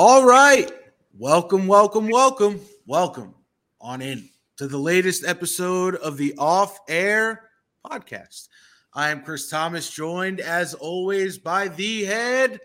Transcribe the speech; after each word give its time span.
All 0.00 0.24
right. 0.24 0.70
Welcome, 1.18 1.66
welcome, 1.66 2.06
welcome, 2.06 2.60
welcome 2.86 3.34
on 3.80 4.00
in 4.00 4.28
to 4.56 4.68
the 4.68 4.78
latest 4.78 5.26
episode 5.26 5.96
of 5.96 6.16
the 6.16 6.36
Off 6.38 6.78
Air 6.88 7.50
Podcast. 7.84 8.46
I 8.94 9.10
am 9.10 9.24
Chris 9.24 9.50
Thomas, 9.50 9.90
joined 9.90 10.38
as 10.38 10.74
always 10.74 11.36
by 11.36 11.66
the 11.66 12.04
head 12.04 12.60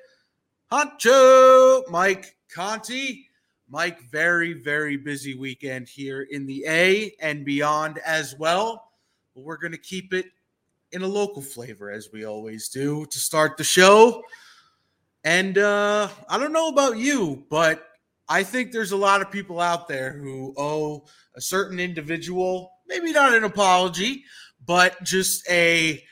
honcho, 0.71 1.89
Mike 1.89 2.37
Conti. 2.53 3.27
Mike, 3.67 4.11
very, 4.11 4.53
very 4.53 4.95
busy 4.95 5.33
weekend 5.33 5.89
here 5.89 6.27
in 6.29 6.45
the 6.45 6.63
A 6.67 7.15
and 7.19 7.43
beyond 7.43 7.97
as 8.05 8.35
well. 8.37 8.91
But 9.33 9.43
we're 9.43 9.57
going 9.57 9.71
to 9.71 9.79
keep 9.79 10.13
it 10.13 10.27
in 10.91 11.01
a 11.01 11.07
local 11.07 11.41
flavor 11.41 11.89
as 11.89 12.09
we 12.13 12.27
always 12.27 12.69
do 12.69 13.07
to 13.07 13.17
start 13.17 13.57
the 13.57 13.63
show. 13.63 14.21
And 15.23 15.57
uh, 15.57 16.09
I 16.29 16.37
don't 16.37 16.53
know 16.53 16.67
about 16.67 16.97
you, 16.97 17.45
but 17.49 17.87
I 18.27 18.43
think 18.43 18.71
there's 18.71 18.91
a 18.91 18.97
lot 18.97 19.21
of 19.21 19.31
people 19.31 19.59
out 19.59 19.87
there 19.87 20.13
who 20.13 20.53
owe 20.57 21.05
a 21.35 21.41
certain 21.41 21.79
individual, 21.79 22.71
maybe 22.87 23.11
not 23.11 23.33
an 23.33 23.43
apology, 23.43 24.23
but 24.65 25.01
just 25.03 25.49
a 25.49 26.03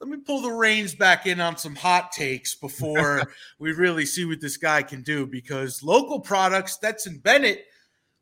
let 0.00 0.10
me 0.10 0.18
pull 0.18 0.42
the 0.42 0.50
reins 0.50 0.94
back 0.94 1.26
in 1.26 1.40
on 1.40 1.56
some 1.56 1.74
hot 1.74 2.12
takes 2.12 2.54
before 2.54 3.22
we 3.58 3.72
really 3.72 4.04
see 4.04 4.24
what 4.24 4.40
this 4.40 4.58
guy 4.58 4.82
can 4.82 5.02
do. 5.02 5.26
Because 5.26 5.82
local 5.82 6.20
products, 6.20 6.72
Stetson 6.72 7.18
Bennett 7.18 7.64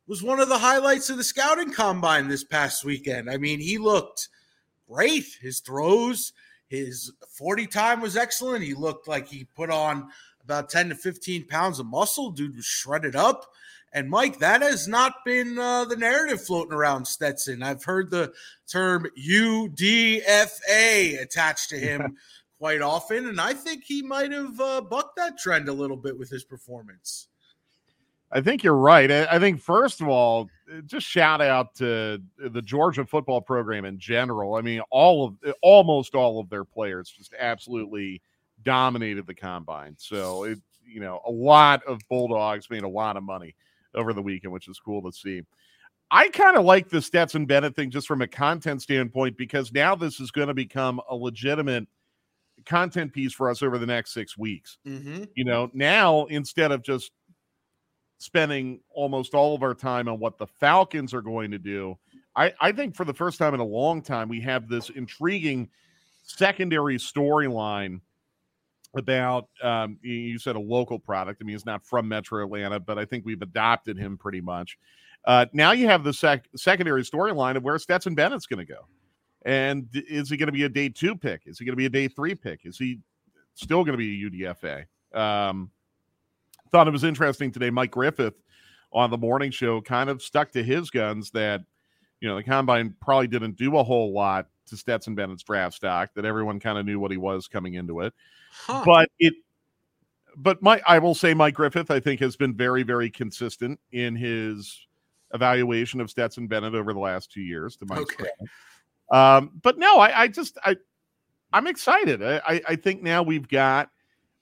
was 0.06 0.22
one 0.22 0.38
of 0.38 0.48
the 0.48 0.58
highlights 0.58 1.10
of 1.10 1.16
the 1.16 1.24
scouting 1.24 1.72
combine 1.72 2.28
this 2.28 2.44
past 2.44 2.84
weekend. 2.84 3.28
I 3.28 3.36
mean, 3.36 3.58
he 3.58 3.78
looked 3.78 4.28
great. 4.88 5.26
His 5.40 5.60
throws, 5.60 6.32
his 6.68 7.12
40 7.36 7.66
time 7.66 8.00
was 8.00 8.16
excellent. 8.16 8.64
He 8.64 8.74
looked 8.74 9.08
like 9.08 9.26
he 9.26 9.44
put 9.44 9.70
on 9.70 10.08
about 10.44 10.70
10 10.70 10.90
to 10.90 10.94
15 10.94 11.46
pounds 11.46 11.78
of 11.78 11.86
muscle. 11.86 12.30
Dude 12.30 12.56
was 12.56 12.64
shredded 12.64 13.16
up. 13.16 13.46
And 13.92 14.08
Mike, 14.08 14.38
that 14.38 14.62
has 14.62 14.88
not 14.88 15.16
been 15.24 15.58
uh, 15.58 15.84
the 15.84 15.96
narrative 15.96 16.42
floating 16.42 16.72
around 16.72 17.06
Stetson. 17.06 17.62
I've 17.62 17.84
heard 17.84 18.10
the 18.10 18.32
term 18.66 19.06
UDFA 19.18 21.20
attached 21.20 21.68
to 21.70 21.78
him 21.78 22.16
quite 22.58 22.80
often, 22.80 23.28
and 23.28 23.40
I 23.40 23.52
think 23.52 23.84
he 23.84 24.02
might 24.02 24.32
have 24.32 24.58
uh, 24.60 24.80
bucked 24.80 25.16
that 25.16 25.38
trend 25.38 25.68
a 25.68 25.72
little 25.72 25.96
bit 25.96 26.18
with 26.18 26.30
his 26.30 26.44
performance. 26.44 27.28
I 28.34 28.40
think 28.40 28.64
you're 28.64 28.74
right. 28.74 29.10
I 29.10 29.38
think 29.38 29.60
first 29.60 30.00
of 30.00 30.08
all, 30.08 30.48
just 30.86 31.06
shout 31.06 31.42
out 31.42 31.74
to 31.74 32.18
the 32.38 32.62
Georgia 32.62 33.04
football 33.04 33.42
program 33.42 33.84
in 33.84 33.98
general. 33.98 34.54
I 34.54 34.62
mean, 34.62 34.80
all 34.90 35.26
of 35.26 35.54
almost 35.60 36.14
all 36.14 36.40
of 36.40 36.48
their 36.48 36.64
players 36.64 37.10
just 37.10 37.34
absolutely 37.38 38.22
dominated 38.64 39.26
the 39.26 39.34
combine. 39.34 39.94
So 39.98 40.44
it, 40.44 40.58
you 40.86 41.00
know, 41.00 41.20
a 41.26 41.30
lot 41.30 41.82
of 41.84 42.00
Bulldogs 42.08 42.70
made 42.70 42.82
a 42.82 42.88
lot 42.88 43.16
of 43.16 43.22
money 43.22 43.54
over 43.94 44.12
the 44.12 44.22
weekend, 44.22 44.52
which 44.52 44.68
is 44.68 44.78
cool 44.78 45.02
to 45.02 45.12
see. 45.12 45.42
I 46.10 46.28
kind 46.28 46.56
of 46.56 46.64
like 46.64 46.90
the 46.90 47.00
Stetson 47.00 47.46
Bennett 47.46 47.74
thing 47.74 47.90
just 47.90 48.06
from 48.06 48.20
a 48.20 48.26
content 48.26 48.82
standpoint 48.82 49.38
because 49.38 49.72
now 49.72 49.94
this 49.94 50.20
is 50.20 50.30
going 50.30 50.48
to 50.48 50.54
become 50.54 51.00
a 51.08 51.16
legitimate 51.16 51.88
content 52.66 53.12
piece 53.12 53.32
for 53.32 53.48
us 53.48 53.62
over 53.62 53.78
the 53.78 53.86
next 53.86 54.12
six 54.12 54.36
weeks. 54.36 54.78
Mm-hmm. 54.86 55.24
You 55.34 55.44
know, 55.44 55.70
now 55.72 56.26
instead 56.26 56.70
of 56.70 56.82
just 56.82 57.12
spending 58.18 58.80
almost 58.90 59.34
all 59.34 59.54
of 59.54 59.62
our 59.62 59.74
time 59.74 60.06
on 60.06 60.18
what 60.18 60.38
the 60.38 60.46
Falcons 60.46 61.14
are 61.14 61.22
going 61.22 61.50
to 61.50 61.58
do, 61.58 61.96
I, 62.36 62.52
I 62.60 62.72
think 62.72 62.94
for 62.94 63.04
the 63.04 63.14
first 63.14 63.38
time 63.38 63.54
in 63.54 63.60
a 63.60 63.64
long 63.64 64.02
time, 64.02 64.28
we 64.28 64.40
have 64.42 64.68
this 64.68 64.90
intriguing 64.90 65.70
secondary 66.24 66.98
storyline 66.98 68.00
about 68.94 69.48
um, 69.62 69.98
you 70.02 70.38
said 70.38 70.56
a 70.56 70.60
local 70.60 70.98
product. 70.98 71.40
I 71.40 71.44
mean, 71.44 71.54
he's 71.54 71.66
not 71.66 71.84
from 71.84 72.08
Metro 72.08 72.44
Atlanta, 72.44 72.80
but 72.80 72.98
I 72.98 73.04
think 73.04 73.24
we've 73.24 73.42
adopted 73.42 73.98
him 73.98 74.18
pretty 74.18 74.40
much. 74.40 74.78
Uh, 75.24 75.46
now 75.52 75.72
you 75.72 75.86
have 75.86 76.04
the 76.04 76.12
sec- 76.12 76.48
secondary 76.56 77.02
storyline 77.02 77.56
of 77.56 77.62
where 77.62 77.78
Stetson 77.78 78.14
Bennett's 78.14 78.46
going 78.46 78.64
to 78.66 78.72
go, 78.72 78.86
and 79.44 79.88
is 79.92 80.30
he 80.30 80.36
going 80.36 80.48
to 80.48 80.52
be 80.52 80.64
a 80.64 80.68
day 80.68 80.88
two 80.88 81.14
pick? 81.14 81.42
Is 81.46 81.58
he 81.58 81.64
going 81.64 81.74
to 81.74 81.76
be 81.76 81.86
a 81.86 81.90
day 81.90 82.08
three 82.08 82.34
pick? 82.34 82.60
Is 82.64 82.76
he 82.76 83.00
still 83.54 83.84
going 83.84 83.96
to 83.96 83.98
be 83.98 84.26
a 84.26 84.30
UDFA? 84.30 84.84
Um, 85.18 85.70
thought 86.72 86.88
it 86.88 86.92
was 86.92 87.04
interesting 87.04 87.52
today. 87.52 87.70
Mike 87.70 87.90
Griffith 87.90 88.34
on 88.92 89.10
the 89.10 89.18
morning 89.18 89.50
show 89.50 89.80
kind 89.80 90.10
of 90.10 90.22
stuck 90.22 90.50
to 90.52 90.62
his 90.62 90.90
guns 90.90 91.30
that 91.30 91.62
you 92.20 92.28
know 92.28 92.36
the 92.36 92.42
combine 92.42 92.94
probably 93.00 93.26
didn't 93.26 93.56
do 93.56 93.76
a 93.76 93.84
whole 93.84 94.12
lot 94.12 94.48
to 94.72 94.76
Stetson 94.76 95.14
Bennett's 95.14 95.42
draft 95.42 95.76
stock. 95.76 96.10
That 96.14 96.24
everyone 96.24 96.58
kind 96.58 96.78
of 96.78 96.84
knew 96.84 96.98
what 96.98 97.10
he 97.10 97.16
was 97.16 97.46
coming 97.46 97.74
into 97.74 98.00
it. 98.00 98.12
Huh. 98.50 98.82
But 98.84 99.08
it 99.18 99.34
but 100.36 100.62
my 100.62 100.80
I 100.86 100.98
will 100.98 101.14
say 101.14 101.34
Mike 101.34 101.54
Griffith, 101.54 101.90
I 101.90 102.00
think, 102.00 102.20
has 102.20 102.36
been 102.36 102.54
very, 102.54 102.82
very 102.82 103.10
consistent 103.10 103.78
in 103.92 104.16
his 104.16 104.86
evaluation 105.34 106.00
of 106.00 106.10
Stetson 106.10 106.46
Bennett 106.46 106.74
over 106.74 106.92
the 106.92 107.00
last 107.00 107.30
two 107.30 107.42
years. 107.42 107.76
To 107.76 107.86
my 107.86 107.96
okay. 107.96 108.28
Um, 109.10 109.52
but 109.62 109.78
no, 109.78 109.98
I, 109.98 110.22
I 110.22 110.28
just 110.28 110.58
I 110.64 110.76
I'm 111.52 111.66
excited. 111.66 112.22
I, 112.22 112.62
I 112.66 112.76
think 112.76 113.02
now 113.02 113.22
we've 113.22 113.48
got 113.48 113.90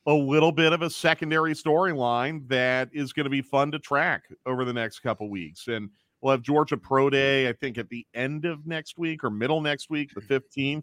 a 0.06 0.14
little 0.14 0.52
bit 0.52 0.72
of 0.72 0.82
a 0.82 0.90
secondary 0.90 1.54
storyline 1.54 2.48
that 2.48 2.88
is 2.92 3.12
going 3.12 3.24
to 3.24 3.30
be 3.30 3.42
fun 3.42 3.70
to 3.72 3.78
track 3.78 4.24
over 4.46 4.64
the 4.64 4.72
next 4.72 5.00
couple 5.00 5.28
weeks. 5.28 5.68
And 5.68 5.90
we'll 6.20 6.32
have 6.32 6.42
Georgia 6.42 6.76
Pro 6.76 7.10
Day, 7.10 7.48
I 7.48 7.52
think, 7.52 7.78
at 7.78 7.88
the 7.88 8.06
end 8.14 8.44
of 8.44 8.66
next 8.66 8.98
week 8.98 9.24
or 9.24 9.30
middle 9.30 9.60
next 9.60 9.90
week, 9.90 10.12
the 10.14 10.20
15th 10.20 10.82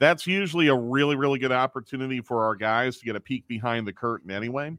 that's 0.00 0.26
usually 0.26 0.68
a 0.68 0.74
really, 0.74 1.16
really 1.16 1.38
good 1.38 1.52
opportunity 1.52 2.20
for 2.20 2.44
our 2.44 2.56
guys 2.56 2.98
to 2.98 3.04
get 3.04 3.16
a 3.16 3.20
peek 3.20 3.46
behind 3.46 3.86
the 3.86 3.92
curtain 3.92 4.30
anyway. 4.30 4.76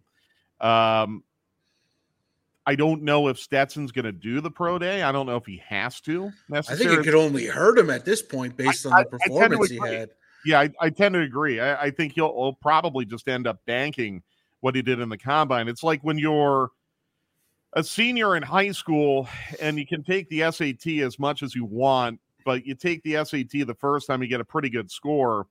Um, 0.60 1.24
I 2.66 2.76
don't 2.76 3.04
know 3.04 3.28
if 3.28 3.40
Stetson's 3.40 3.92
going 3.92 4.06
to 4.06 4.12
do 4.12 4.42
the 4.42 4.52
pro 4.52 4.80
day. 4.80 5.04
I 5.04 5.12
don't 5.12 5.26
know 5.26 5.38
if 5.38 5.46
he 5.46 5.62
has 5.68 6.02
to. 6.02 6.32
necessarily. 6.50 6.86
I 6.86 6.90
think 6.90 7.00
it 7.00 7.10
could 7.10 7.20
only 7.20 7.46
hurt 7.46 7.78
him 7.78 7.90
at 7.90 8.06
this 8.06 8.22
point 8.22 8.58
based 8.58 8.86
on 8.86 8.94
I, 8.94 9.04
the 9.04 9.18
performance 9.18 9.70
he 9.70 9.78
had. 9.78 10.10
Yeah, 10.46 10.60
I, 10.62 10.70
I, 10.80 10.90
tend 10.90 11.14
to 11.14 11.22
agree. 11.22 11.60
I, 11.60 11.86
I 11.86 11.90
think 11.92 12.14
he'll, 12.14 12.34
he'll, 12.34 12.54
probably 12.54 13.06
just 13.06 13.28
end 13.28 13.48
up 13.48 13.60
banking 13.66 14.22
what 14.60 14.76
he 14.76 14.84
did 14.84 15.00
in 15.00 15.10
the 15.10 15.18
combine. 15.18 15.68
It's 15.68 15.82
like 15.82 16.04
when 16.04 16.20
you're 16.20 16.70
a 17.76 17.84
senior 17.84 18.36
in 18.36 18.44
high 18.44 18.72
school 18.72 19.28
and 19.62 19.78
you 19.78 19.86
can 19.86 20.04
take 20.04 20.30
the 20.30 20.50
SAT 20.52 21.04
as 21.04 21.20
much 21.20 21.44
as 21.44 21.54
you 21.54 21.66
want 21.66 22.20
but 22.46 22.66
you 22.66 22.76
take 22.76 23.04
the 23.04 23.26
SAT 23.26 23.68
the 23.68 23.76
first 23.78 24.08
time 24.08 24.22
you 24.22 24.30
get 24.30 24.40
a 24.40 24.46
pretty 24.46 24.70
good 24.70 24.90
score. 24.90 25.48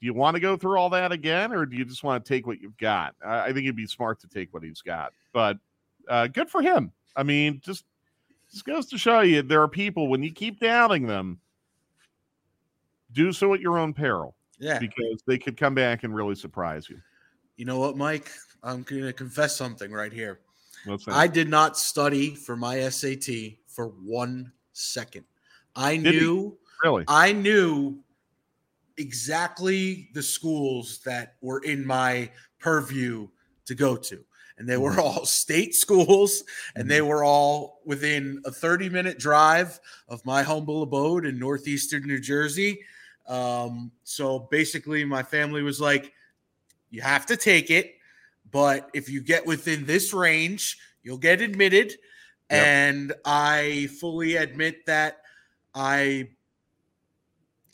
Do 0.00 0.06
you 0.06 0.14
want 0.14 0.34
to 0.34 0.40
go 0.40 0.56
through 0.56 0.78
all 0.78 0.90
that 0.90 1.12
again, 1.12 1.52
or 1.52 1.64
do 1.64 1.76
you 1.76 1.84
just 1.84 2.02
want 2.02 2.24
to 2.24 2.28
take 2.28 2.46
what 2.46 2.60
you've 2.60 2.76
got? 2.78 3.14
I, 3.24 3.52
think 3.52 3.64
it'd 3.64 3.76
be 3.76 3.86
smart 3.86 4.20
to 4.20 4.26
take 4.26 4.52
what 4.52 4.62
he's 4.62 4.82
got, 4.82 5.12
but 5.32 5.58
uh, 6.08 6.26
good 6.26 6.50
for 6.50 6.60
him. 6.60 6.92
I 7.14 7.22
mean, 7.22 7.60
just 7.62 7.84
just 8.50 8.64
goes 8.64 8.86
to 8.86 8.98
show 8.98 9.20
you 9.20 9.42
there 9.42 9.62
are 9.62 9.68
people 9.68 10.08
when 10.08 10.22
you 10.22 10.32
keep 10.32 10.60
doubting 10.60 11.06
them, 11.06 11.40
do 13.12 13.32
so 13.32 13.54
at 13.54 13.60
your 13.60 13.78
own 13.78 13.92
peril. 13.94 14.34
Yeah, 14.58 14.78
because 14.78 15.22
they 15.26 15.38
could 15.38 15.56
come 15.56 15.74
back 15.74 16.02
and 16.02 16.14
really 16.14 16.34
surprise 16.34 16.88
you. 16.88 16.98
You 17.56 17.64
know 17.64 17.78
what, 17.78 17.96
Mike? 17.96 18.30
I'm 18.62 18.82
going 18.82 19.02
to 19.02 19.12
confess 19.12 19.56
something 19.56 19.90
right 19.92 20.12
here. 20.12 20.40
I 21.08 21.26
did 21.26 21.48
not 21.48 21.76
study 21.78 22.34
for 22.34 22.56
my 22.56 22.88
SAT 22.88 23.26
for 23.66 23.88
one 23.88 24.52
second. 24.72 25.24
I 25.74 25.96
Did 25.96 26.14
knew 26.14 26.58
really 26.82 27.04
I 27.08 27.32
knew 27.32 27.98
exactly 28.96 30.08
the 30.14 30.22
schools 30.22 31.00
that 31.04 31.34
were 31.40 31.60
in 31.60 31.86
my 31.86 32.30
purview 32.58 33.28
to 33.66 33.74
go 33.74 33.96
to. 33.96 34.24
And 34.58 34.66
they 34.66 34.78
were 34.78 34.92
mm-hmm. 34.92 35.00
all 35.00 35.26
state 35.26 35.74
schools, 35.74 36.42
and 36.76 36.90
they 36.90 37.00
mm-hmm. 37.00 37.08
were 37.08 37.24
all 37.24 37.82
within 37.84 38.40
a 38.46 38.50
30 38.50 38.88
minute 38.88 39.18
drive 39.18 39.78
of 40.08 40.24
my 40.24 40.42
humble 40.42 40.82
abode 40.82 41.26
in 41.26 41.38
northeastern 41.38 42.06
New 42.06 42.20
Jersey. 42.20 42.80
Um, 43.28 43.90
so 44.04 44.48
basically, 44.50 45.04
my 45.04 45.22
family 45.22 45.62
was 45.62 45.80
like, 45.80 46.12
You 46.90 47.02
have 47.02 47.26
to 47.26 47.36
take 47.36 47.70
it, 47.70 47.96
but 48.50 48.90
if 48.94 49.08
you 49.08 49.20
get 49.20 49.46
within 49.46 49.86
this 49.86 50.12
range, 50.12 50.78
you'll 51.02 51.18
get 51.18 51.40
admitted. 51.40 51.92
Yep. 52.50 52.64
And 52.66 53.12
I 53.24 53.88
fully 54.00 54.36
admit 54.36 54.86
that 54.86 55.18
I 55.74 56.28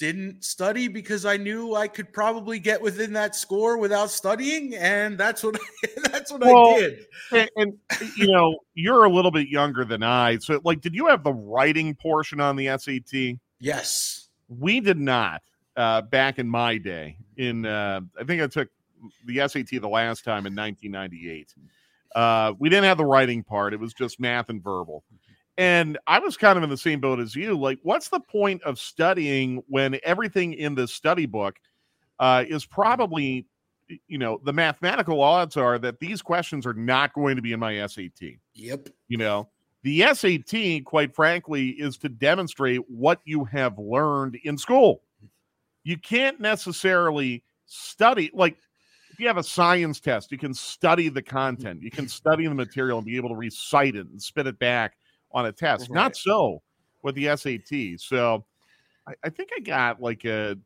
didn't 0.02 0.42
study 0.42 0.88
because 0.88 1.24
I 1.24 1.36
knew 1.36 1.76
I 1.76 1.86
could 1.86 2.12
probably 2.12 2.58
get 2.58 2.82
within 2.82 3.12
that 3.12 3.36
score 3.36 3.78
without 3.78 4.10
studying, 4.10 4.74
and 4.74 5.16
that's 5.16 5.44
what 5.44 5.56
that's 6.10 6.32
what 6.32 6.40
well, 6.40 6.74
I 6.74 6.80
did. 6.80 7.06
And, 7.30 7.50
and, 7.54 7.78
you 8.16 8.26
know, 8.26 8.58
you're 8.74 9.04
a 9.04 9.08
little 9.08 9.30
bit 9.30 9.46
younger 9.46 9.84
than 9.84 10.02
I, 10.02 10.38
so 10.38 10.60
like, 10.64 10.80
did 10.80 10.92
you 10.92 11.06
have 11.06 11.22
the 11.22 11.32
writing 11.32 11.94
portion 11.94 12.40
on 12.40 12.56
the 12.56 12.76
SAT? 12.76 13.38
Yes, 13.60 14.28
we 14.48 14.80
did 14.80 14.98
not 14.98 15.40
uh, 15.76 16.02
back 16.02 16.40
in 16.40 16.48
my 16.48 16.78
day. 16.78 17.16
In 17.36 17.64
uh, 17.64 18.00
I 18.18 18.24
think 18.24 18.42
I 18.42 18.48
took 18.48 18.70
the 19.26 19.48
SAT 19.48 19.80
the 19.80 19.88
last 19.88 20.24
time 20.24 20.46
in 20.46 20.54
1998. 20.54 21.54
Uh, 22.14 22.52
we 22.58 22.68
didn't 22.68 22.84
have 22.84 22.98
the 22.98 23.04
writing 23.04 23.42
part; 23.42 23.72
it 23.72 23.80
was 23.80 23.94
just 23.94 24.20
math 24.20 24.48
and 24.48 24.62
verbal. 24.62 25.04
And 25.58 25.98
I 26.06 26.18
was 26.18 26.36
kind 26.36 26.56
of 26.56 26.62
in 26.62 26.70
the 26.70 26.78
same 26.78 27.00
boat 27.00 27.20
as 27.20 27.36
you. 27.36 27.58
Like, 27.58 27.78
what's 27.82 28.08
the 28.08 28.20
point 28.20 28.62
of 28.62 28.78
studying 28.78 29.62
when 29.68 29.98
everything 30.02 30.54
in 30.54 30.74
the 30.74 30.88
study 30.88 31.26
book 31.26 31.56
uh, 32.18 32.44
is 32.48 32.64
probably, 32.64 33.46
you 34.06 34.16
know, 34.16 34.40
the 34.44 34.52
mathematical 34.52 35.20
odds 35.20 35.56
are 35.56 35.78
that 35.78 36.00
these 36.00 36.22
questions 36.22 36.64
are 36.64 36.72
not 36.72 37.12
going 37.12 37.36
to 37.36 37.42
be 37.42 37.52
in 37.52 37.60
my 37.60 37.86
SAT. 37.86 38.36
Yep. 38.54 38.88
You 39.08 39.18
know, 39.18 39.48
the 39.82 40.02
SAT, 40.14 40.84
quite 40.84 41.14
frankly, 41.14 41.70
is 41.70 41.98
to 41.98 42.08
demonstrate 42.08 42.80
what 42.88 43.20
you 43.24 43.44
have 43.44 43.78
learned 43.78 44.38
in 44.44 44.56
school. 44.56 45.02
You 45.84 45.98
can't 45.98 46.40
necessarily 46.40 47.42
study, 47.66 48.30
like, 48.32 48.56
if 49.12 49.20
you 49.20 49.26
have 49.26 49.36
a 49.36 49.42
science 49.42 50.00
test, 50.00 50.32
you 50.32 50.38
can 50.38 50.54
study 50.54 51.08
the 51.08 51.22
content, 51.22 51.82
you 51.82 51.90
can 51.90 52.08
study 52.08 52.46
the 52.46 52.54
material 52.54 52.98
and 52.98 53.06
be 53.06 53.16
able 53.16 53.28
to 53.28 53.36
recite 53.36 53.94
it 53.94 54.06
and 54.06 54.20
spit 54.20 54.46
it 54.46 54.58
back 54.58 54.96
on 55.32 55.46
a 55.46 55.52
test. 55.52 55.90
Right. 55.90 55.94
Not 55.94 56.16
so 56.16 56.62
with 57.02 57.14
the 57.14 57.36
SAT. 57.36 58.00
So 58.00 58.44
I, 59.06 59.14
I 59.24 59.28
think 59.28 59.50
I 59.56 59.60
got 59.60 60.00
like 60.00 60.24
a 60.24 60.56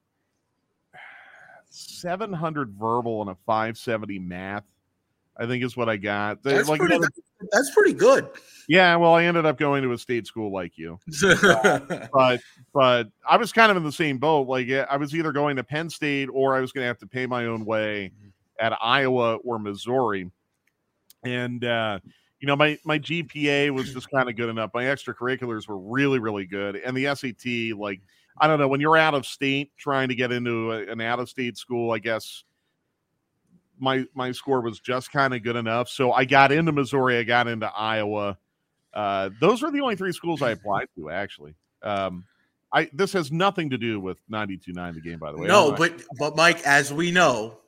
700 1.70 2.72
verbal 2.72 3.20
and 3.22 3.30
a 3.30 3.36
570 3.46 4.18
math. 4.20 4.64
I 5.38 5.46
think 5.46 5.62
is 5.62 5.76
what 5.76 5.90
I 5.90 5.98
got. 5.98 6.42
That's, 6.42 6.66
like, 6.66 6.80
pretty, 6.80 6.98
that's 7.52 7.70
pretty 7.74 7.92
good. 7.92 8.26
Yeah, 8.68 8.96
well, 8.96 9.14
I 9.14 9.24
ended 9.24 9.44
up 9.44 9.58
going 9.58 9.82
to 9.82 9.92
a 9.92 9.98
state 9.98 10.26
school 10.26 10.50
like 10.50 10.78
you, 10.78 10.98
uh, 11.22 11.80
but 12.12 12.40
but 12.72 13.08
I 13.28 13.36
was 13.36 13.52
kind 13.52 13.70
of 13.70 13.76
in 13.76 13.84
the 13.84 13.92
same 13.92 14.16
boat. 14.16 14.48
Like 14.48 14.70
I 14.70 14.96
was 14.96 15.14
either 15.14 15.32
going 15.32 15.56
to 15.56 15.62
Penn 15.62 15.90
State 15.90 16.30
or 16.32 16.56
I 16.56 16.60
was 16.60 16.72
going 16.72 16.84
to 16.84 16.88
have 16.88 16.98
to 17.00 17.06
pay 17.06 17.26
my 17.26 17.44
own 17.44 17.66
way 17.66 18.12
mm-hmm. 18.14 18.28
At 18.60 18.72
Iowa 18.80 19.36
or 19.36 19.58
Missouri, 19.58 20.30
and 21.24 21.64
uh, 21.64 21.98
you 22.40 22.46
know, 22.46 22.56
my 22.56 22.78
my 22.84 22.98
GPA 22.98 23.70
was 23.70 23.92
just 23.92 24.10
kind 24.10 24.28
of 24.28 24.36
good 24.36 24.48
enough. 24.48 24.70
My 24.74 24.84
extracurriculars 24.84 25.68
were 25.68 25.78
really, 25.78 26.18
really 26.18 26.46
good, 26.46 26.76
and 26.76 26.96
the 26.96 27.14
SAT, 27.14 27.78
like, 27.78 28.00
I 28.38 28.46
don't 28.46 28.58
know, 28.58 28.68
when 28.68 28.80
you're 28.80 28.96
out 28.96 29.14
of 29.14 29.26
state 29.26 29.72
trying 29.78 30.08
to 30.08 30.14
get 30.14 30.32
into 30.32 30.72
a, 30.72 30.90
an 30.90 31.00
out 31.00 31.18
of 31.18 31.28
state 31.28 31.56
school, 31.56 31.92
I 31.92 31.98
guess 31.98 32.44
my 33.78 34.04
my 34.14 34.32
score 34.32 34.60
was 34.60 34.80
just 34.80 35.10
kind 35.10 35.34
of 35.34 35.42
good 35.42 35.56
enough. 35.56 35.88
So 35.88 36.12
I 36.12 36.24
got 36.24 36.52
into 36.52 36.72
Missouri, 36.72 37.18
I 37.18 37.22
got 37.22 37.48
into 37.48 37.66
Iowa. 37.66 38.38
Uh, 38.92 39.30
those 39.40 39.62
were 39.62 39.70
the 39.70 39.80
only 39.80 39.96
three 39.96 40.12
schools 40.12 40.40
I 40.42 40.50
applied 40.50 40.88
to, 40.96 41.10
actually. 41.10 41.54
Um, 41.82 42.24
I 42.72 42.90
this 42.92 43.12
has 43.12 43.32
nothing 43.32 43.70
to 43.70 43.78
do 43.78 44.00
with 44.00 44.18
92.9 44.30 44.94
the 44.94 45.00
game, 45.00 45.18
by 45.18 45.32
the 45.32 45.38
way. 45.38 45.46
No, 45.46 45.72
but 45.72 46.02
but 46.18 46.36
Mike, 46.36 46.62
as 46.66 46.92
we 46.92 47.10
know, 47.10 47.58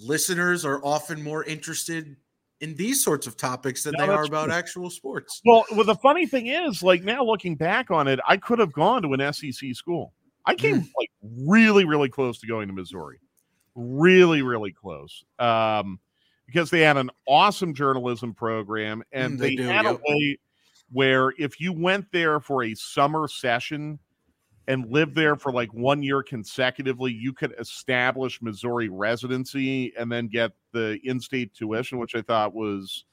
listeners 0.00 0.64
are 0.64 0.84
often 0.84 1.22
more 1.22 1.44
interested 1.44 2.16
in 2.60 2.74
these 2.74 3.02
sorts 3.02 3.26
of 3.26 3.36
topics 3.36 3.84
than 3.84 3.94
no, 3.96 4.06
they 4.06 4.12
are 4.12 4.24
about 4.24 4.46
true. 4.46 4.54
actual 4.54 4.90
sports. 4.90 5.40
Well, 5.44 5.64
well, 5.72 5.84
the 5.84 5.94
funny 5.94 6.26
thing 6.26 6.46
is, 6.46 6.82
like 6.82 7.02
now 7.02 7.24
looking 7.24 7.56
back 7.56 7.90
on 7.90 8.06
it, 8.06 8.20
I 8.26 8.36
could 8.36 8.58
have 8.58 8.72
gone 8.72 9.02
to 9.02 9.12
an 9.14 9.32
SEC 9.32 9.74
school. 9.74 10.12
I 10.46 10.54
came 10.54 10.82
mm. 10.82 10.88
like 10.98 11.10
really, 11.22 11.84
really 11.84 12.08
close 12.08 12.38
to 12.40 12.46
going 12.46 12.68
to 12.68 12.74
Missouri, 12.74 13.18
really, 13.74 14.42
really 14.42 14.72
close, 14.72 15.24
um, 15.38 16.00
because 16.46 16.70
they 16.70 16.80
had 16.80 16.96
an 16.96 17.10
awesome 17.26 17.74
journalism 17.74 18.34
program 18.34 19.02
and 19.12 19.34
mm, 19.34 19.38
they, 19.38 19.50
they 19.50 19.56
do, 19.56 19.62
had 19.64 19.84
yep. 19.84 19.94
a 19.96 20.00
way 20.06 20.38
where 20.92 21.32
if 21.38 21.60
you 21.60 21.72
went 21.72 22.06
there 22.12 22.40
for 22.40 22.64
a 22.64 22.74
summer 22.74 23.28
session 23.28 23.98
and 24.70 24.88
live 24.88 25.14
there 25.14 25.34
for 25.34 25.50
like 25.50 25.74
one 25.74 26.00
year 26.00 26.22
consecutively, 26.22 27.12
you 27.12 27.32
could 27.32 27.52
establish 27.58 28.40
Missouri 28.40 28.88
residency 28.88 29.92
and 29.98 30.10
then 30.10 30.28
get 30.28 30.52
the 30.70 31.00
in-state 31.02 31.52
tuition, 31.52 31.98
which 31.98 32.14
I 32.14 32.22
thought 32.22 32.54
was 32.54 33.04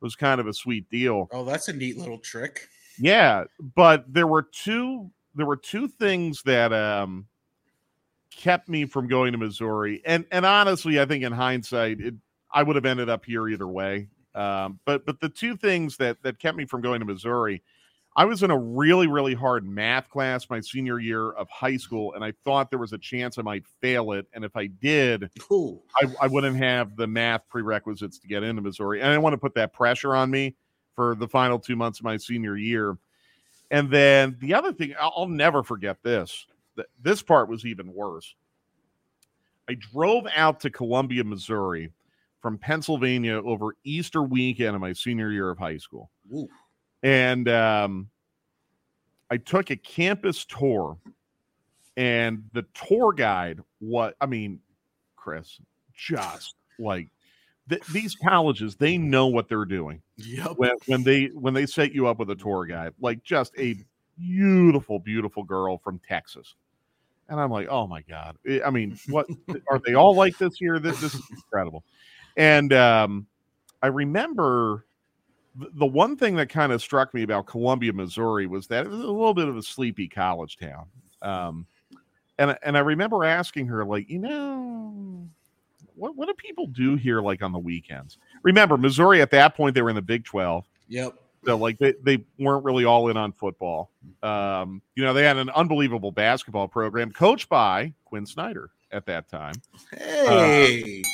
was 0.00 0.16
kind 0.16 0.40
of 0.40 0.46
a 0.46 0.54
sweet 0.54 0.88
deal. 0.88 1.28
Oh, 1.30 1.44
that's 1.44 1.68
a 1.68 1.72
neat 1.74 1.98
little 1.98 2.18
trick. 2.18 2.66
Yeah, 2.98 3.44
but 3.76 4.10
there 4.10 4.26
were 4.26 4.42
two 4.42 5.10
there 5.34 5.44
were 5.44 5.56
two 5.56 5.86
things 5.86 6.42
that 6.44 6.72
um 6.72 7.26
kept 8.34 8.70
me 8.70 8.86
from 8.86 9.06
going 9.06 9.32
to 9.32 9.38
Missouri. 9.38 10.00
And 10.06 10.24
and 10.32 10.46
honestly, 10.46 10.98
I 10.98 11.04
think 11.04 11.24
in 11.24 11.32
hindsight, 11.32 12.00
it 12.00 12.14
I 12.54 12.62
would 12.62 12.76
have 12.76 12.86
ended 12.86 13.10
up 13.10 13.26
here 13.26 13.48
either 13.48 13.68
way. 13.68 14.08
Um, 14.34 14.80
but 14.86 15.04
but 15.04 15.20
the 15.20 15.28
two 15.28 15.58
things 15.58 15.98
that 15.98 16.22
that 16.22 16.38
kept 16.38 16.56
me 16.56 16.64
from 16.64 16.80
going 16.80 17.00
to 17.00 17.06
Missouri 17.06 17.62
I 18.14 18.26
was 18.26 18.42
in 18.42 18.50
a 18.50 18.58
really, 18.58 19.06
really 19.06 19.32
hard 19.32 19.66
math 19.66 20.10
class 20.10 20.50
my 20.50 20.60
senior 20.60 20.98
year 20.98 21.30
of 21.32 21.48
high 21.48 21.78
school, 21.78 22.12
and 22.12 22.22
I 22.22 22.32
thought 22.44 22.68
there 22.68 22.78
was 22.78 22.92
a 22.92 22.98
chance 22.98 23.38
I 23.38 23.42
might 23.42 23.66
fail 23.80 24.12
it. 24.12 24.26
And 24.34 24.44
if 24.44 24.54
I 24.54 24.66
did, 24.66 25.30
I, 25.50 26.06
I, 26.20 26.26
wouldn't 26.26 26.58
have 26.58 26.94
the 26.96 27.06
math 27.06 27.48
prerequisites 27.48 28.18
to 28.18 28.28
get 28.28 28.42
into 28.42 28.60
Missouri. 28.60 29.00
And 29.00 29.08
I 29.08 29.12
didn't 29.12 29.22
want 29.22 29.32
to 29.32 29.38
put 29.38 29.54
that 29.54 29.72
pressure 29.72 30.14
on 30.14 30.30
me 30.30 30.56
for 30.94 31.14
the 31.14 31.26
final 31.26 31.58
two 31.58 31.74
months 31.74 32.00
of 32.00 32.04
my 32.04 32.18
senior 32.18 32.56
year. 32.56 32.98
And 33.70 33.90
then 33.90 34.36
the 34.40 34.52
other 34.52 34.74
thing, 34.74 34.94
I'll, 35.00 35.14
I'll 35.16 35.28
never 35.28 35.62
forget 35.62 36.02
this. 36.02 36.46
This 37.00 37.22
part 37.22 37.48
was 37.48 37.64
even 37.64 37.94
worse. 37.94 38.34
I 39.70 39.74
drove 39.74 40.26
out 40.36 40.60
to 40.60 40.70
Columbia, 40.70 41.24
Missouri 41.24 41.90
from 42.42 42.58
Pennsylvania 42.58 43.40
over 43.42 43.74
Easter 43.84 44.22
weekend 44.22 44.74
of 44.74 44.82
my 44.82 44.92
senior 44.92 45.30
year 45.30 45.48
of 45.48 45.58
high 45.58 45.78
school. 45.78 46.10
Ooh 46.34 46.48
and 47.02 47.48
um, 47.48 48.08
I 49.30 49.36
took 49.36 49.70
a 49.70 49.76
campus 49.76 50.44
tour, 50.44 50.98
and 51.96 52.44
the 52.52 52.64
tour 52.74 53.12
guide, 53.12 53.60
what 53.80 54.16
I 54.20 54.26
mean, 54.26 54.60
Chris, 55.16 55.58
just 55.94 56.54
like 56.78 57.08
th- 57.68 57.84
these 57.86 58.14
colleges, 58.14 58.76
they 58.76 58.98
know 58.98 59.26
what 59.26 59.48
they're 59.48 59.64
doing. 59.64 60.02
Yep. 60.16 60.52
When, 60.56 60.72
when 60.86 61.02
they 61.02 61.26
when 61.26 61.54
they 61.54 61.66
set 61.66 61.92
you 61.94 62.06
up 62.06 62.18
with 62.18 62.30
a 62.30 62.34
tour 62.34 62.66
guide, 62.66 62.94
like 63.00 63.22
just 63.22 63.52
a 63.58 63.76
beautiful, 64.18 64.98
beautiful 64.98 65.42
girl 65.42 65.78
from 65.78 66.00
Texas. 66.08 66.54
And 67.28 67.40
I'm 67.40 67.50
like, 67.50 67.68
oh 67.68 67.86
my 67.86 68.02
God. 68.02 68.36
I 68.64 68.70
mean, 68.70 68.98
what 69.08 69.26
are 69.70 69.80
they 69.84 69.94
all 69.94 70.14
like 70.14 70.36
this 70.38 70.60
year? 70.60 70.78
This, 70.78 71.00
this 71.00 71.14
is 71.14 71.22
incredible. 71.30 71.84
And 72.36 72.72
um, 72.72 73.26
I 73.82 73.88
remember 73.88 74.84
the 75.54 75.86
one 75.86 76.16
thing 76.16 76.36
that 76.36 76.48
kind 76.48 76.72
of 76.72 76.80
struck 76.80 77.12
me 77.14 77.22
about 77.22 77.46
Columbia, 77.46 77.92
Missouri, 77.92 78.46
was 78.46 78.66
that 78.68 78.86
it 78.86 78.88
was 78.88 79.00
a 79.00 79.06
little 79.06 79.34
bit 79.34 79.48
of 79.48 79.56
a 79.56 79.62
sleepy 79.62 80.08
college 80.08 80.56
town. 80.56 80.86
Um, 81.20 81.66
and 82.38 82.56
and 82.62 82.76
I 82.76 82.80
remember 82.80 83.24
asking 83.24 83.66
her, 83.66 83.84
like, 83.84 84.08
you 84.08 84.18
know, 84.18 85.28
what 85.94 86.16
what 86.16 86.26
do 86.26 86.34
people 86.34 86.66
do 86.66 86.96
here, 86.96 87.20
like 87.20 87.42
on 87.42 87.52
the 87.52 87.58
weekends? 87.58 88.18
Remember, 88.42 88.76
Missouri 88.76 89.20
at 89.20 89.30
that 89.30 89.54
point 89.54 89.74
they 89.74 89.82
were 89.82 89.90
in 89.90 89.96
the 89.96 90.02
Big 90.02 90.24
Twelve. 90.24 90.64
Yep. 90.88 91.14
So 91.44 91.56
like 91.56 91.78
they, 91.78 91.94
they 92.02 92.24
weren't 92.38 92.64
really 92.64 92.84
all 92.84 93.08
in 93.08 93.16
on 93.16 93.32
football. 93.32 93.90
Um, 94.22 94.80
you 94.94 95.04
know, 95.04 95.12
they 95.12 95.24
had 95.24 95.36
an 95.36 95.50
unbelievable 95.50 96.12
basketball 96.12 96.68
program 96.68 97.10
coached 97.10 97.48
by 97.48 97.92
Quin 98.04 98.26
Snyder 98.26 98.70
at 98.92 99.06
that 99.06 99.28
time. 99.28 99.54
Hey, 99.90 101.02
uh, 101.04 101.08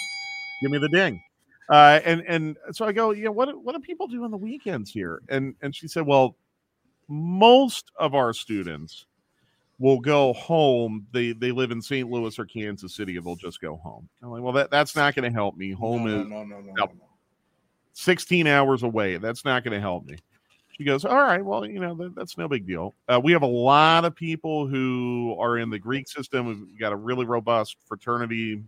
give 0.61 0.71
me 0.71 0.79
the 0.79 0.89
ding. 0.91 1.23
Uh, 1.69 2.01
and 2.05 2.23
and 2.27 2.57
so 2.73 2.87
I 2.87 2.93
go, 2.93 3.11
yeah, 3.11 3.29
what 3.29 3.63
what 3.63 3.75
do 3.75 3.81
people 3.81 4.07
do 4.07 4.25
on 4.25 4.31
the 4.31 4.37
weekends 4.37 4.91
here? 4.91 5.21
And 5.29 5.55
and 5.61 5.75
she 5.75 5.87
said, 5.87 6.07
well, 6.07 6.37
most 7.09 7.91
of 7.99 8.15
our 8.15 8.33
students 8.33 9.07
will 9.79 10.01
go 10.01 10.33
home. 10.33 11.07
They 11.13 11.33
they 11.33 11.53
live 11.53 11.71
in 11.71 11.83
St. 11.83 12.11
Louis 12.11 12.39
or 12.39 12.47
Kansas 12.47 12.95
City, 12.95 13.17
and 13.17 13.27
they'll 13.27 13.37
just 13.37 13.61
go 13.61 13.77
home. 13.77 14.09
I'm 14.23 14.31
like, 14.31 14.43
well, 14.43 14.53
that 14.55 14.71
that's 14.71 14.97
not 14.97 15.15
going 15.15 15.31
to 15.31 15.35
help 15.35 15.57
me. 15.57 15.73
Home 15.73 16.05
no, 16.05 16.21
is 16.21 16.29
no, 16.29 16.43
no, 16.45 16.61
no, 16.61 16.73
no, 16.75 16.89
16 17.93 18.47
hours 18.47 18.83
away. 18.83 19.17
That's 19.17 19.45
not 19.45 19.65
going 19.65 19.75
to 19.75 19.81
help 19.81 20.07
me. 20.07 20.17
She 20.71 20.85
goes, 20.85 21.05
all 21.05 21.17
right, 21.17 21.45
well, 21.45 21.67
you 21.67 21.81
know, 21.81 21.95
that, 21.97 22.15
that's 22.15 22.39
no 22.39 22.47
big 22.47 22.65
deal. 22.65 22.95
Uh, 23.09 23.21
we 23.23 23.33
have 23.33 23.43
a 23.43 23.47
lot 23.47 24.05
of 24.05 24.15
people 24.15 24.69
who 24.69 25.37
are 25.41 25.59
in 25.59 25.71
the 25.71 25.79
Greek 25.79 26.07
system. 26.09 26.47
We've 26.47 26.79
got 26.79 26.93
a 26.93 26.97
really 26.97 27.27
robust 27.27 27.77
fraternity 27.89 28.63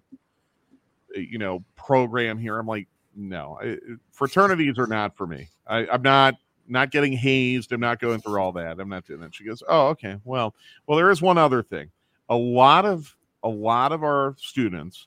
you 1.14 1.38
know 1.38 1.64
program 1.76 2.38
here. 2.38 2.58
I'm 2.58 2.66
like 2.66 2.88
no 3.16 3.58
I, 3.60 3.76
fraternities 4.12 4.78
are 4.78 4.86
not 4.86 5.16
for 5.16 5.26
me. 5.26 5.48
I, 5.66 5.86
i'm 5.88 6.02
not 6.02 6.34
not 6.68 6.92
getting 6.92 7.12
hazed. 7.12 7.72
I'm 7.72 7.80
not 7.80 7.98
going 7.98 8.20
through 8.20 8.40
all 8.40 8.52
that. 8.52 8.78
I'm 8.78 8.88
not 8.88 9.04
doing 9.04 9.20
that. 9.20 9.34
She 9.34 9.44
goes 9.44 9.62
oh 9.68 9.88
okay. 9.88 10.16
Well 10.24 10.54
well 10.86 10.96
there 10.96 11.10
is 11.10 11.20
one 11.20 11.38
other 11.38 11.62
thing. 11.62 11.90
A 12.28 12.36
lot 12.36 12.84
of 12.84 13.14
a 13.42 13.48
lot 13.48 13.92
of 13.92 14.02
our 14.02 14.36
students 14.38 15.06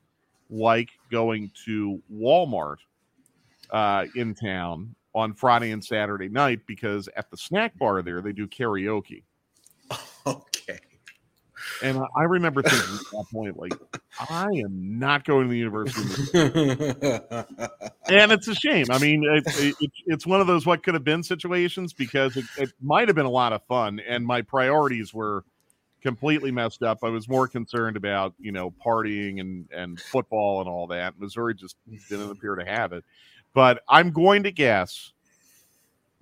like 0.49 0.89
going 1.11 1.51
to 1.65 2.01
walmart 2.13 2.77
uh, 3.71 4.05
in 4.15 4.35
town 4.35 4.93
on 5.15 5.33
friday 5.33 5.71
and 5.71 5.83
saturday 5.83 6.27
night 6.27 6.59
because 6.67 7.07
at 7.15 7.29
the 7.29 7.37
snack 7.37 7.77
bar 7.77 8.01
there 8.01 8.21
they 8.21 8.33
do 8.33 8.47
karaoke. 8.47 9.23
Okay 10.25 10.52
And 11.81 11.97
I- 11.97 12.07
I 12.15 12.23
remember 12.23 12.61
thinking 12.61 12.95
at 12.95 13.11
that 13.11 13.25
point, 13.31 13.57
like, 13.57 13.73
I 14.29 14.45
am 14.45 14.99
not 14.99 15.25
going 15.25 15.47
to 15.47 15.49
the 15.49 15.57
University 15.57 16.03
and 18.09 18.31
it's 18.31 18.47
a 18.47 18.55
shame. 18.55 18.85
I 18.91 18.99
mean, 18.99 19.23
it, 19.23 19.75
it, 19.79 19.91
it's 20.05 20.25
one 20.27 20.41
of 20.41 20.47
those 20.47 20.65
what 20.65 20.83
could 20.83 20.93
have 20.93 21.03
been 21.03 21.23
situations 21.23 21.93
because 21.93 22.37
it, 22.37 22.45
it 22.57 22.69
might 22.81 23.07
have 23.07 23.15
been 23.15 23.25
a 23.25 23.29
lot 23.31 23.53
of 23.53 23.63
fun, 23.63 23.99
and 24.07 24.25
my 24.25 24.41
priorities 24.41 25.13
were 25.13 25.43
completely 26.01 26.51
messed 26.51 26.83
up. 26.83 26.99
I 27.03 27.09
was 27.09 27.29
more 27.29 27.47
concerned 27.47 27.95
about 27.97 28.33
you 28.39 28.51
know 28.51 28.71
partying 28.85 29.39
and 29.39 29.67
and 29.71 29.99
football 29.99 30.59
and 30.59 30.69
all 30.69 30.87
that. 30.87 31.19
Missouri 31.19 31.55
just 31.55 31.77
didn't 32.09 32.31
appear 32.31 32.55
to 32.55 32.65
have 32.65 32.91
it. 32.93 33.03
But 33.53 33.83
I'm 33.87 34.11
going 34.11 34.43
to 34.43 34.51
guess 34.51 35.12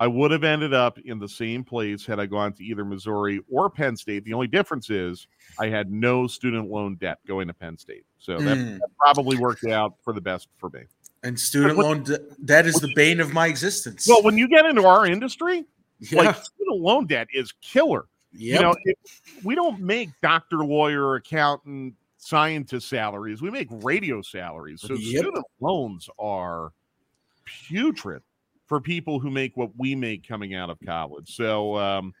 I 0.02 0.08
would 0.08 0.32
have 0.32 0.42
ended 0.42 0.74
up 0.74 0.98
in 0.98 1.20
the 1.20 1.28
same 1.28 1.62
place 1.62 2.04
had 2.04 2.18
I 2.18 2.26
gone 2.26 2.52
to 2.54 2.64
either 2.64 2.84
Missouri 2.84 3.40
or 3.48 3.70
Penn 3.70 3.96
State. 3.96 4.24
The 4.24 4.32
only 4.32 4.48
difference 4.48 4.90
is 4.90 5.28
I 5.60 5.68
had 5.68 5.92
no 5.92 6.26
student 6.26 6.68
loan 6.68 6.96
debt 6.96 7.18
going 7.24 7.46
to 7.46 7.54
Penn 7.54 7.78
State, 7.78 8.04
so 8.18 8.36
that, 8.38 8.58
Mm. 8.58 8.78
that 8.80 8.88
probably 8.98 9.36
worked 9.38 9.64
out 9.64 9.94
for 10.02 10.12
the 10.12 10.20
best 10.20 10.48
for 10.58 10.70
me. 10.70 10.80
and 11.22 11.38
student 11.38 11.78
loan 11.78 12.02
de- 12.02 12.18
that 12.40 12.66
is 12.66 12.74
the 12.74 12.92
bane 12.96 13.20
of 13.20 13.32
my 13.32 13.46
existence. 13.46 14.08
Well, 14.08 14.24
when 14.24 14.36
you 14.36 14.48
get 14.48 14.66
into 14.66 14.84
our 14.84 15.06
industry, 15.06 15.64
yeah. 16.00 16.22
like 16.22 16.34
student 16.44 16.80
loan 16.80 17.06
debt 17.06 17.28
is 17.32 17.52
killer. 17.62 18.06
Yep. 18.32 18.60
You 18.60 18.66
know, 18.66 18.74
it, 18.84 18.98
we 19.44 19.54
don't 19.54 19.78
make 19.78 20.10
doctor, 20.20 20.64
lawyer, 20.64 21.14
accountant, 21.14 21.94
scientist 22.18 22.88
salaries. 22.88 23.40
We 23.40 23.50
make 23.50 23.68
radio 23.70 24.20
salaries. 24.20 24.80
So 24.80 24.94
Yep. 24.94 25.20
student 25.22 25.46
loans 25.60 26.08
are 26.18 26.72
putrid 27.44 28.22
for 28.66 28.80
people 28.80 29.18
who 29.20 29.30
make 29.30 29.56
what 29.56 29.70
we 29.76 29.94
make 29.94 30.26
coming 30.26 30.54
out 30.54 30.70
of 30.70 30.78
college. 30.84 31.34
So 31.34 31.76
um, 31.78 32.14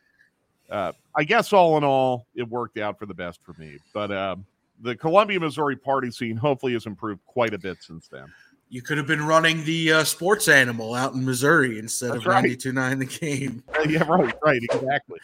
uh, 0.70 0.92
I 1.14 1.24
guess 1.24 1.52
all 1.52 1.76
in 1.78 1.84
all, 1.84 2.26
it 2.34 2.48
worked 2.48 2.78
out 2.78 2.98
for 2.98 3.06
the 3.06 3.14
best 3.14 3.40
for 3.42 3.54
me. 3.58 3.78
But 3.94 4.12
um, 4.12 4.44
the 4.80 4.96
Columbia, 4.96 5.40
Missouri 5.40 5.76
party 5.76 6.10
scene 6.10 6.36
hopefully 6.36 6.72
has 6.74 6.86
improved 6.86 7.24
quite 7.26 7.54
a 7.54 7.58
bit 7.58 7.78
since 7.82 8.08
then. 8.08 8.26
you 8.68 8.80
could 8.82 8.96
have 8.96 9.06
been 9.06 9.24
running 9.24 9.64
the 9.64 9.92
uh, 9.92 10.04
sports 10.04 10.48
animal 10.48 10.94
out 10.94 11.12
in 11.12 11.24
Missouri 11.24 11.78
instead 11.78 12.12
That's 12.12 12.20
of 12.24 12.26
right. 12.26 12.44
92.9 12.44 12.98
the 12.98 13.04
game. 13.04 13.62
yeah, 13.88 14.02
right, 14.04 14.34
right, 14.42 14.62
exactly. 14.62 15.20